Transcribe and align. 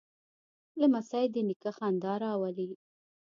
لمسی 0.79 1.25
د 1.33 1.35
نیکه 1.47 1.71
خندا 1.77 2.13
راولي. 2.23 2.69